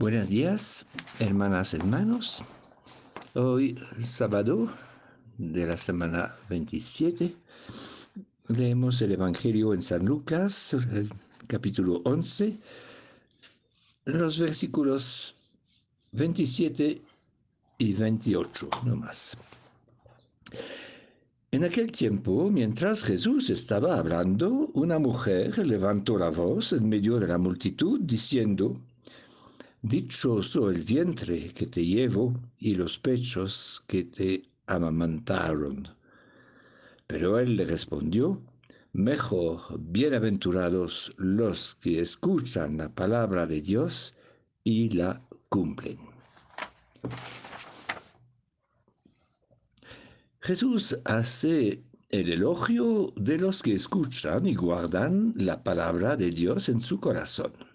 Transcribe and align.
Buenos 0.00 0.30
días, 0.30 0.86
hermanas, 1.18 1.74
hermanos. 1.74 2.42
Hoy, 3.34 3.78
sábado 4.00 4.72
de 5.36 5.66
la 5.66 5.76
semana 5.76 6.36
27, 6.48 7.34
leemos 8.48 9.02
el 9.02 9.12
Evangelio 9.12 9.74
en 9.74 9.82
San 9.82 10.06
Lucas, 10.06 10.74
capítulo 11.46 12.00
11, 12.06 12.58
los 14.06 14.38
versículos 14.38 15.36
27 16.12 17.02
y 17.76 17.92
28, 17.92 18.70
no 18.86 18.96
más. 18.96 19.36
En 21.50 21.62
aquel 21.62 21.92
tiempo, 21.92 22.48
mientras 22.50 23.04
Jesús 23.04 23.50
estaba 23.50 23.98
hablando, 23.98 24.70
una 24.72 24.98
mujer 24.98 25.58
levantó 25.58 26.16
la 26.16 26.30
voz 26.30 26.72
en 26.72 26.88
medio 26.88 27.20
de 27.20 27.28
la 27.28 27.36
multitud 27.36 28.00
diciendo, 28.00 28.80
Dichoso 29.82 30.68
el 30.70 30.82
vientre 30.82 31.54
que 31.54 31.66
te 31.66 31.84
llevo 31.84 32.38
y 32.58 32.74
los 32.74 32.98
pechos 32.98 33.82
que 33.86 34.04
te 34.04 34.42
amamantaron. 34.66 35.88
Pero 37.06 37.38
él 37.38 37.56
le 37.56 37.64
respondió, 37.64 38.42
Mejor, 38.92 39.60
bienaventurados 39.78 41.14
los 41.16 41.76
que 41.76 42.00
escuchan 42.00 42.76
la 42.76 42.90
palabra 42.90 43.46
de 43.46 43.62
Dios 43.62 44.14
y 44.64 44.90
la 44.90 45.22
cumplen. 45.48 45.98
Jesús 50.40 50.98
hace 51.04 51.82
el 52.10 52.28
elogio 52.30 53.14
de 53.16 53.38
los 53.38 53.62
que 53.62 53.72
escuchan 53.72 54.44
y 54.44 54.54
guardan 54.54 55.32
la 55.36 55.62
palabra 55.62 56.16
de 56.16 56.30
Dios 56.30 56.68
en 56.68 56.80
su 56.80 57.00
corazón. 57.00 57.69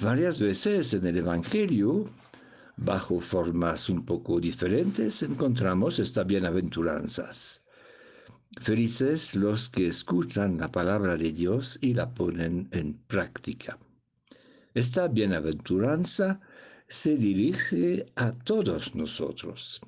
Varias 0.00 0.40
veces 0.40 0.94
en 0.94 1.06
el 1.06 1.18
Evangelio, 1.18 2.04
bajo 2.76 3.18
formas 3.20 3.88
un 3.88 4.04
poco 4.04 4.38
diferentes, 4.38 5.24
encontramos 5.24 5.98
estas 5.98 6.24
bienaventuranzas. 6.24 7.64
Felices 8.60 9.34
los 9.34 9.68
que 9.68 9.88
escuchan 9.88 10.58
la 10.58 10.70
palabra 10.70 11.16
de 11.16 11.32
Dios 11.32 11.80
y 11.82 11.94
la 11.94 12.14
ponen 12.14 12.68
en 12.70 12.94
práctica. 13.08 13.76
Esta 14.72 15.08
bienaventuranza 15.08 16.40
se 16.86 17.16
dirige 17.16 18.06
a 18.14 18.30
todos 18.30 18.94
nosotros. 18.94 19.80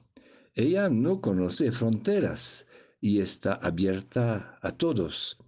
Ella 0.55 0.91
no 0.91 1.21
conoce 1.21 1.71
fronteras 1.71 2.67
y 3.01 3.21
está 3.21 3.53
abierta 3.55 4.59
a 4.61 4.73
todos 4.73 5.39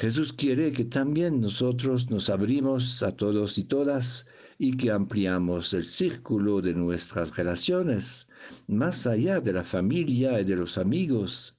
Jesús 0.00 0.32
quiere 0.32 0.72
que 0.72 0.86
también 0.86 1.42
nosotros 1.42 2.10
nos 2.10 2.30
abrimos 2.30 3.02
a 3.02 3.14
todos 3.14 3.58
y 3.58 3.64
todas 3.64 4.24
y 4.56 4.74
que 4.78 4.90
ampliamos 4.90 5.74
el 5.74 5.84
círculo 5.84 6.62
de 6.62 6.72
nuestras 6.72 7.36
relaciones 7.36 8.26
más 8.66 9.06
allá 9.06 9.42
de 9.42 9.52
la 9.52 9.62
familia 9.62 10.40
y 10.40 10.44
de 10.46 10.56
los 10.56 10.78
amigos. 10.78 11.54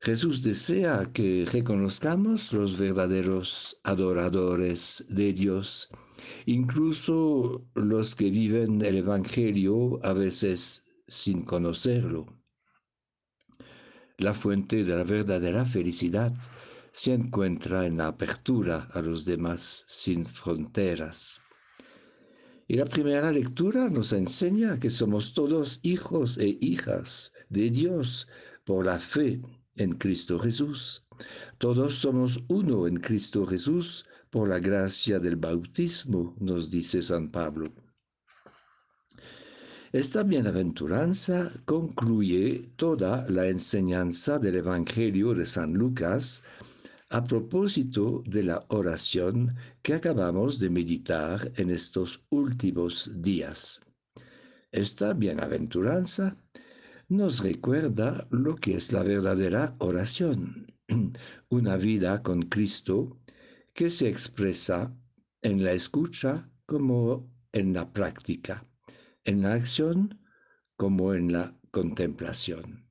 Jesús 0.00 0.42
desea 0.42 1.10
que 1.12 1.44
reconozcamos 1.52 2.54
los 2.54 2.78
verdaderos 2.78 3.78
adoradores 3.84 5.04
de 5.10 5.34
Dios, 5.34 5.90
incluso 6.46 7.66
los 7.74 8.14
que 8.14 8.30
viven 8.30 8.80
el 8.80 8.96
Evangelio 8.96 10.00
a 10.02 10.14
veces 10.14 10.84
sin 11.06 11.42
conocerlo. 11.42 12.24
La 14.16 14.32
fuente 14.32 14.84
de 14.84 14.96
la 14.96 15.04
verdadera 15.04 15.66
felicidad 15.66 16.32
se 16.96 17.12
encuentra 17.12 17.84
en 17.84 17.98
la 17.98 18.06
apertura 18.06 18.88
a 18.94 19.02
los 19.02 19.26
demás 19.26 19.84
sin 19.86 20.24
fronteras. 20.24 21.42
Y 22.66 22.76
la 22.76 22.86
primera 22.86 23.30
lectura 23.30 23.90
nos 23.90 24.14
enseña 24.14 24.80
que 24.80 24.88
somos 24.88 25.34
todos 25.34 25.78
hijos 25.82 26.38
e 26.38 26.56
hijas 26.58 27.34
de 27.50 27.68
Dios 27.68 28.26
por 28.64 28.86
la 28.86 28.98
fe 28.98 29.42
en 29.74 29.92
Cristo 29.92 30.38
Jesús. 30.38 31.04
Todos 31.58 31.96
somos 31.96 32.42
uno 32.48 32.86
en 32.86 32.96
Cristo 32.96 33.46
Jesús 33.46 34.06
por 34.30 34.48
la 34.48 34.58
gracia 34.58 35.18
del 35.18 35.36
bautismo, 35.36 36.34
nos 36.40 36.70
dice 36.70 37.02
San 37.02 37.30
Pablo. 37.30 37.74
Esta 39.92 40.22
bienaventuranza 40.22 41.52
concluye 41.66 42.70
toda 42.76 43.26
la 43.28 43.48
enseñanza 43.48 44.38
del 44.38 44.56
Evangelio 44.56 45.34
de 45.34 45.44
San 45.44 45.74
Lucas 45.74 46.42
a 47.08 47.22
propósito 47.22 48.22
de 48.26 48.42
la 48.42 48.64
oración 48.68 49.54
que 49.82 49.94
acabamos 49.94 50.58
de 50.58 50.70
meditar 50.70 51.52
en 51.56 51.70
estos 51.70 52.22
últimos 52.30 53.10
días. 53.22 53.80
Esta 54.72 55.14
bienaventuranza 55.14 56.36
nos 57.08 57.40
recuerda 57.40 58.26
lo 58.30 58.56
que 58.56 58.74
es 58.74 58.92
la 58.92 59.02
verdadera 59.02 59.76
oración, 59.78 60.66
una 61.48 61.76
vida 61.76 62.22
con 62.22 62.42
Cristo 62.42 63.20
que 63.72 63.90
se 63.90 64.08
expresa 64.08 64.96
en 65.42 65.62
la 65.62 65.72
escucha 65.72 66.50
como 66.66 67.30
en 67.52 67.72
la 67.72 67.92
práctica, 67.92 68.66
en 69.24 69.42
la 69.42 69.52
acción 69.52 70.20
como 70.76 71.14
en 71.14 71.32
la 71.32 71.56
contemplación. 71.70 72.88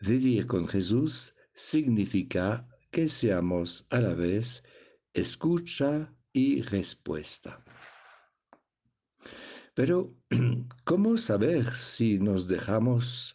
Vivir 0.00 0.46
con 0.46 0.68
Jesús 0.68 1.34
significa 1.52 2.68
que 2.92 3.08
seamos 3.08 3.86
a 3.88 4.00
la 4.00 4.14
vez 4.14 4.62
escucha 5.14 6.14
y 6.32 6.60
respuesta. 6.60 7.64
Pero, 9.74 10.14
¿cómo 10.84 11.16
saber 11.16 11.64
si 11.74 12.18
nos 12.18 12.46
dejamos 12.46 13.34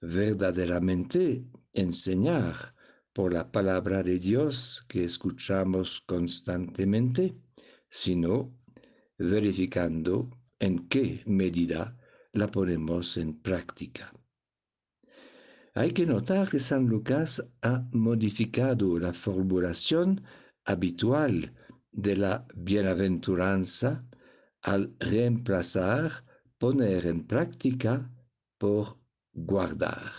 verdaderamente 0.00 1.44
enseñar 1.74 2.74
por 3.12 3.34
la 3.34 3.52
palabra 3.52 4.02
de 4.02 4.18
Dios 4.18 4.82
que 4.88 5.04
escuchamos 5.04 6.00
constantemente, 6.00 7.36
sino 7.90 8.58
verificando 9.18 10.30
en 10.58 10.88
qué 10.88 11.22
medida 11.26 11.96
la 12.32 12.48
ponemos 12.48 13.18
en 13.18 13.40
práctica? 13.40 14.10
Hay 15.76 15.90
que 15.90 16.06
notar 16.06 16.48
que 16.48 16.60
San 16.60 16.86
Lucas 16.86 17.44
ha 17.62 17.84
modificado 17.90 18.96
la 18.96 19.12
formulación 19.12 20.22
habitual 20.64 21.52
de 21.90 22.16
la 22.16 22.46
bienaventuranza 22.54 24.06
al 24.62 24.94
reemplazar 25.00 26.24
poner 26.58 27.06
en 27.06 27.26
práctica 27.26 28.08
por 28.56 29.00
guardar. 29.32 30.12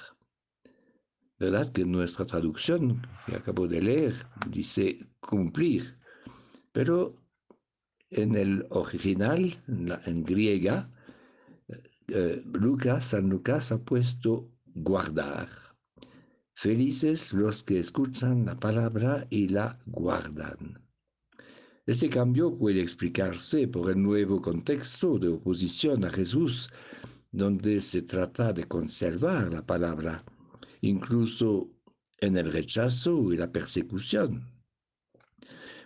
¿Verdad 1.39 1.71
que 1.71 1.85
nuestra 1.85 2.25
traducción 2.25 3.07
que 3.25 3.37
acabo 3.37 3.65
de 3.65 3.81
leer 3.81 4.13
dice 4.49 4.97
cumplir? 5.21 5.97
Pero 6.73 7.15
en 8.09 8.35
el 8.35 8.67
original, 8.71 9.63
en, 9.67 10.23
griega, 10.23 10.91
eh, 12.09 12.43
Lucas, 12.45 13.05
San 13.05 13.29
Lucas 13.29 13.71
ha 13.71 13.77
puesto 13.77 14.51
guardar. 14.75 15.49
Felices 16.53 17.33
los 17.33 17.63
que 17.63 17.79
escuchan 17.79 18.45
la 18.45 18.55
palabra 18.55 19.25
y 19.29 19.47
la 19.47 19.79
guardan. 19.85 20.81
Este 21.85 22.09
cambio 22.09 22.57
puede 22.57 22.81
explicarse 22.81 23.67
por 23.67 23.91
el 23.91 24.01
nuevo 24.01 24.41
contexto 24.41 25.17
de 25.17 25.29
oposición 25.29 26.03
a 26.03 26.09
Jesús, 26.09 26.69
donde 27.31 27.79
se 27.79 28.01
trata 28.01 28.53
de 28.53 28.65
conservar 28.65 29.53
la 29.53 29.65
palabra, 29.65 30.23
incluso 30.81 31.69
en 32.17 32.37
el 32.37 32.51
rechazo 32.51 33.31
y 33.31 33.37
la 33.37 33.51
persecución. 33.51 34.51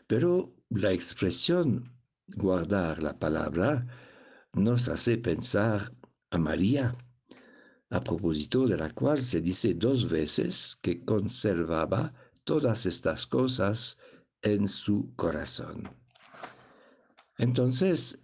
Pero 0.08 0.56
la 0.70 0.92
expresión 0.92 1.92
guardar 2.36 3.04
la 3.04 3.18
palabra 3.20 3.86
nos 4.54 4.88
hace 4.88 5.18
pensar 5.18 5.92
a 6.32 6.38
María 6.38 6.96
a 7.90 8.04
propósito 8.04 8.68
de 8.68 8.78
la 8.78 8.90
cual 8.92 9.22
se 9.24 9.42
dice 9.42 9.74
dos 9.74 10.10
veces 10.10 10.78
que 10.82 11.04
conservaba 11.04 12.14
todas 12.44 12.86
estas 12.86 13.26
cosas 13.26 13.98
en 14.42 14.68
su 14.68 15.14
corazón. 15.16 15.90
Entonces, 17.38 18.20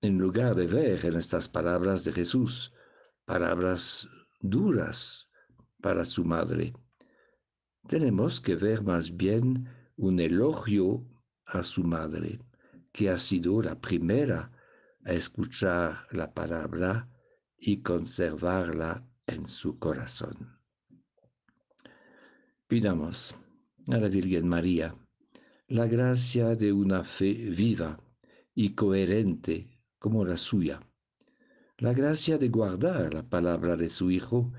en 0.00 0.18
lugar 0.18 0.54
de 0.54 0.66
ver 0.66 1.04
en 1.04 1.16
estas 1.16 1.48
palabras 1.48 2.04
de 2.04 2.12
Jesús, 2.12 2.72
palabras 3.24 4.08
duras 4.40 5.28
para 5.80 6.04
su 6.04 6.24
madre, 6.24 6.72
tenemos 7.88 8.40
que 8.40 8.56
ver 8.56 8.82
más 8.82 9.16
bien 9.16 9.68
un 9.96 10.20
elogio 10.20 11.06
a 11.46 11.62
su 11.62 11.84
madre, 11.84 12.40
que 12.92 13.10
ha 13.10 13.18
sido 13.18 13.60
la 13.62 13.80
primera 13.80 14.50
a 15.04 15.12
escuchar 15.12 16.06
la 16.12 16.32
palabra 16.32 17.08
y 17.64 17.80
conservarla 17.80 19.08
en 19.24 19.46
su 19.46 19.78
corazón. 19.78 20.58
Pidamos 22.66 23.36
a 23.88 23.98
la 23.98 24.08
Virgen 24.08 24.48
María 24.48 24.96
la 25.68 25.86
gracia 25.86 26.56
de 26.56 26.72
una 26.72 27.04
fe 27.04 27.32
viva 27.32 27.98
y 28.54 28.74
coherente 28.74 29.78
como 29.98 30.24
la 30.24 30.36
suya. 30.36 30.80
La 31.78 31.92
gracia 31.92 32.36
de 32.36 32.48
guardar 32.48 33.14
la 33.14 33.22
palabra 33.22 33.76
de 33.76 33.88
su 33.88 34.10
Hijo 34.10 34.52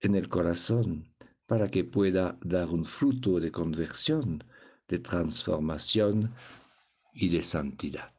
en 0.00 0.14
el 0.14 0.28
corazón 0.28 1.12
para 1.46 1.68
que 1.68 1.82
pueda 1.82 2.38
dar 2.42 2.68
un 2.70 2.84
fruto 2.84 3.40
de 3.40 3.50
conversión, 3.50 4.44
de 4.86 5.00
transformación 5.00 6.32
y 7.12 7.28
de 7.30 7.42
santidad. 7.42 8.14